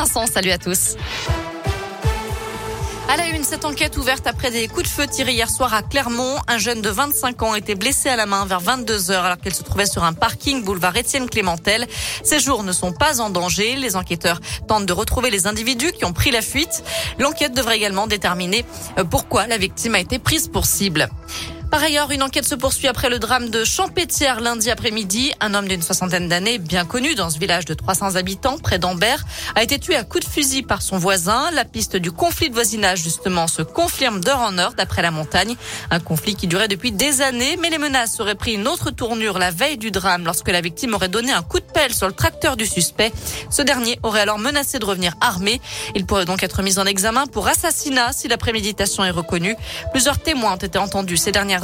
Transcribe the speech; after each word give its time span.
Vincent, 0.00 0.24
salut 0.24 0.50
à 0.50 0.56
tous. 0.56 0.96
À 3.06 3.18
la 3.18 3.26
une, 3.26 3.44
cette 3.44 3.66
enquête 3.66 3.98
ouverte 3.98 4.26
après 4.26 4.50
des 4.50 4.66
coups 4.66 4.84
de 4.84 4.88
feu 4.88 5.06
tirés 5.06 5.32
hier 5.32 5.50
soir 5.50 5.74
à 5.74 5.82
Clermont. 5.82 6.36
Un 6.48 6.56
jeune 6.56 6.80
de 6.80 6.88
25 6.88 7.42
ans 7.42 7.52
a 7.52 7.58
été 7.58 7.74
blessé 7.74 8.08
à 8.08 8.16
la 8.16 8.24
main 8.24 8.46
vers 8.46 8.60
22 8.60 9.10
heures 9.10 9.26
alors 9.26 9.36
qu'elle 9.36 9.54
se 9.54 9.62
trouvait 9.62 9.84
sur 9.84 10.02
un 10.02 10.14
parking 10.14 10.64
boulevard 10.64 10.96
Étienne 10.96 11.28
Clémentel. 11.28 11.86
Ses 12.24 12.40
jours 12.40 12.62
ne 12.62 12.72
sont 12.72 12.92
pas 12.92 13.20
en 13.20 13.28
danger. 13.28 13.76
Les 13.76 13.94
enquêteurs 13.94 14.40
tentent 14.66 14.86
de 14.86 14.92
retrouver 14.94 15.28
les 15.28 15.46
individus 15.46 15.92
qui 15.92 16.06
ont 16.06 16.14
pris 16.14 16.30
la 16.30 16.40
fuite. 16.40 16.82
L'enquête 17.18 17.52
devrait 17.52 17.76
également 17.76 18.06
déterminer 18.06 18.64
pourquoi 19.10 19.48
la 19.48 19.58
victime 19.58 19.96
a 19.96 20.00
été 20.00 20.18
prise 20.18 20.48
pour 20.48 20.64
cible. 20.64 21.10
Par 21.70 21.84
ailleurs, 21.84 22.10
une 22.10 22.24
enquête 22.24 22.44
se 22.44 22.56
poursuit 22.56 22.88
après 22.88 23.08
le 23.08 23.20
drame 23.20 23.48
de 23.48 23.62
Champétière 23.62 24.40
lundi 24.40 24.72
après-midi. 24.72 25.32
Un 25.38 25.54
homme 25.54 25.68
d'une 25.68 25.82
soixantaine 25.82 26.28
d'années, 26.28 26.58
bien 26.58 26.84
connu 26.84 27.14
dans 27.14 27.30
ce 27.30 27.38
village 27.38 27.64
de 27.64 27.74
300 27.74 28.16
habitants, 28.16 28.58
près 28.58 28.80
d'Ambert, 28.80 29.22
a 29.54 29.62
été 29.62 29.78
tué 29.78 29.94
à 29.94 30.02
coups 30.02 30.26
de 30.26 30.30
fusil 30.30 30.64
par 30.64 30.82
son 30.82 30.98
voisin. 30.98 31.48
La 31.52 31.64
piste 31.64 31.94
du 31.94 32.10
conflit 32.10 32.48
de 32.48 32.54
voisinage, 32.54 33.04
justement, 33.04 33.46
se 33.46 33.62
confirme 33.62 34.20
d'heure 34.20 34.40
en 34.40 34.58
heure 34.58 34.74
d'après 34.74 35.00
la 35.00 35.12
montagne. 35.12 35.54
Un 35.92 36.00
conflit 36.00 36.34
qui 36.34 36.48
durait 36.48 36.66
depuis 36.66 36.90
des 36.90 37.22
années, 37.22 37.56
mais 37.62 37.70
les 37.70 37.78
menaces 37.78 38.18
auraient 38.18 38.34
pris 38.34 38.54
une 38.54 38.66
autre 38.66 38.90
tournure 38.90 39.38
la 39.38 39.52
veille 39.52 39.78
du 39.78 39.92
drame 39.92 40.24
lorsque 40.24 40.48
la 40.48 40.60
victime 40.60 40.94
aurait 40.94 41.08
donné 41.08 41.30
un 41.30 41.42
coup 41.42 41.60
de 41.60 41.72
pelle 41.72 41.94
sur 41.94 42.08
le 42.08 42.14
tracteur 42.14 42.56
du 42.56 42.66
suspect. 42.66 43.12
Ce 43.48 43.62
dernier 43.62 44.00
aurait 44.02 44.22
alors 44.22 44.40
menacé 44.40 44.80
de 44.80 44.84
revenir 44.84 45.14
armé. 45.20 45.60
Il 45.94 46.04
pourrait 46.04 46.24
donc 46.24 46.42
être 46.42 46.62
mis 46.62 46.80
en 46.80 46.84
examen 46.84 47.28
pour 47.28 47.46
assassinat 47.46 48.12
si 48.12 48.26
la 48.26 48.38
préméditation 48.38 49.04
est 49.04 49.10
reconnue. 49.10 49.54
Plusieurs 49.92 50.18
témoins 50.18 50.54
ont 50.54 50.56
été 50.56 50.76
entendus 50.76 51.16
ces 51.16 51.30
dernières 51.30 51.59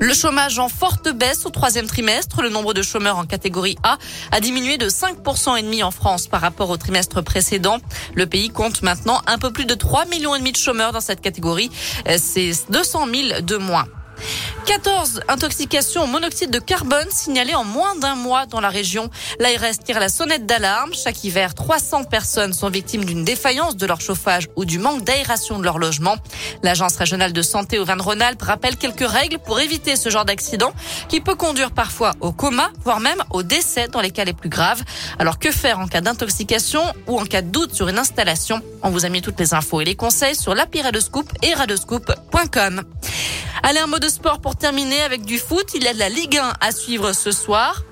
Le 0.00 0.14
chômage 0.14 0.58
en 0.58 0.68
forte 0.68 1.08
baisse 1.08 1.44
au 1.44 1.50
troisième 1.50 1.86
trimestre. 1.86 2.40
Le 2.42 2.50
nombre 2.50 2.72
de 2.72 2.82
chômeurs 2.82 3.18
en 3.18 3.24
catégorie 3.24 3.76
A 3.82 3.98
a 4.30 4.40
diminué 4.40 4.78
de 4.78 4.88
5% 4.88 5.58
et 5.58 5.62
demi 5.62 5.82
en 5.82 5.90
France 5.90 6.28
par 6.28 6.40
rapport 6.40 6.70
au 6.70 6.76
trimestre 6.76 7.20
précédent. 7.20 7.78
Le 8.14 8.26
pays 8.26 8.50
compte 8.50 8.82
maintenant 8.82 9.20
un 9.26 9.38
peu 9.38 9.50
plus 9.50 9.64
de 9.64 9.74
3 9.74 10.04
millions 10.06 10.36
et 10.36 10.38
demi 10.38 10.52
de 10.52 10.56
chômeurs 10.56 10.92
dans 10.92 11.00
cette 11.00 11.20
catégorie. 11.20 11.70
C'est 12.16 12.52
200 12.70 13.06
000 13.12 13.40
de 13.42 13.56
moins. 13.56 13.86
14 14.68 15.22
intoxications 15.28 16.04
au 16.04 16.06
monoxyde 16.06 16.50
de 16.50 16.58
carbone 16.58 17.06
signalées 17.08 17.54
en 17.54 17.64
moins 17.64 17.96
d'un 17.96 18.14
mois 18.14 18.44
dans 18.44 18.60
la 18.60 18.68
région. 18.68 19.08
L'ARS 19.40 19.78
tire 19.82 19.98
la 19.98 20.10
sonnette 20.10 20.44
d'alarme. 20.44 20.92
Chaque 20.92 21.24
hiver, 21.24 21.54
300 21.54 22.04
personnes 22.04 22.52
sont 22.52 22.68
victimes 22.68 23.06
d'une 23.06 23.24
défaillance 23.24 23.76
de 23.76 23.86
leur 23.86 24.02
chauffage 24.02 24.48
ou 24.56 24.66
du 24.66 24.78
manque 24.78 25.04
d'aération 25.04 25.58
de 25.58 25.64
leur 25.64 25.78
logement. 25.78 26.16
L'Agence 26.62 26.96
régionale 26.96 27.32
de 27.32 27.40
santé 27.40 27.78
au 27.78 27.86
Vin-de-Rhône-Alpes 27.86 28.42
rappelle 28.42 28.76
quelques 28.76 29.08
règles 29.08 29.38
pour 29.38 29.58
éviter 29.58 29.96
ce 29.96 30.10
genre 30.10 30.26
d'accident 30.26 30.74
qui 31.08 31.22
peut 31.22 31.34
conduire 31.34 31.70
parfois 31.70 32.12
au 32.20 32.32
coma, 32.32 32.68
voire 32.84 33.00
même 33.00 33.24
au 33.30 33.42
décès 33.42 33.88
dans 33.88 34.02
les 34.02 34.10
cas 34.10 34.24
les 34.24 34.34
plus 34.34 34.50
graves. 34.50 34.82
Alors 35.18 35.38
que 35.38 35.50
faire 35.50 35.78
en 35.78 35.86
cas 35.86 36.02
d'intoxication 36.02 36.82
ou 37.06 37.18
en 37.18 37.24
cas 37.24 37.40
de 37.40 37.48
doute 37.48 37.74
sur 37.74 37.88
une 37.88 37.98
installation? 37.98 38.60
On 38.82 38.90
vous 38.90 39.06
a 39.06 39.08
mis 39.08 39.22
toutes 39.22 39.40
les 39.40 39.54
infos 39.54 39.80
et 39.80 39.86
les 39.86 39.96
conseils 39.96 40.36
sur 40.36 40.54
l'appli 40.54 40.80
et 41.42 41.54
radescoop.com. 41.54 42.84
Allez, 43.62 43.80
un 43.80 43.86
mot 43.86 43.98
de 43.98 44.08
sport 44.08 44.40
pour 44.40 44.56
terminer 44.56 45.02
avec 45.02 45.24
du 45.24 45.38
foot. 45.38 45.70
Il 45.74 45.82
y 45.82 45.88
a 45.88 45.94
de 45.94 45.98
la 45.98 46.08
Ligue 46.08 46.36
1 46.38 46.52
à 46.60 46.72
suivre 46.72 47.12
ce 47.12 47.32
soir. 47.32 47.82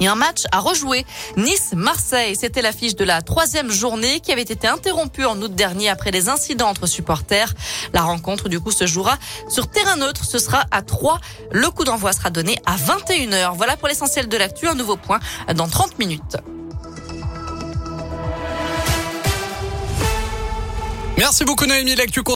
Et 0.00 0.06
un 0.06 0.14
match 0.14 0.44
à 0.50 0.60
rejouer. 0.60 1.04
Nice-Marseille, 1.36 2.34
c'était 2.34 2.62
l'affiche 2.62 2.96
de 2.96 3.04
la 3.04 3.20
troisième 3.20 3.70
journée 3.70 4.20
qui 4.20 4.32
avait 4.32 4.40
été 4.40 4.66
interrompue 4.66 5.26
en 5.26 5.40
août 5.42 5.54
dernier 5.54 5.90
après 5.90 6.10
des 6.10 6.30
incidents 6.30 6.68
entre 6.68 6.86
supporters. 6.86 7.52
La 7.92 8.02
rencontre, 8.02 8.48
du 8.48 8.60
coup, 8.60 8.70
se 8.70 8.86
jouera 8.86 9.18
sur 9.48 9.68
terrain 9.68 9.96
neutre. 9.96 10.24
Ce 10.24 10.38
sera 10.38 10.64
à 10.70 10.80
3. 10.82 11.20
Le 11.52 11.68
coup 11.70 11.84
d'envoi 11.84 12.12
sera 12.12 12.30
donné 12.30 12.58
à 12.64 12.76
21h. 12.76 13.56
Voilà 13.56 13.76
pour 13.76 13.88
l'essentiel 13.88 14.28
de 14.28 14.36
l'actu. 14.38 14.68
Un 14.68 14.74
nouveau 14.74 14.96
point 14.96 15.20
dans 15.54 15.68
30 15.68 15.98
minutes. 15.98 16.36
Merci 21.20 21.44
beaucoup 21.44 21.66
Noémie. 21.66 21.94
L'actu 21.96 22.22